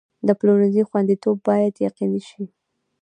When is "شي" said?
2.29-2.43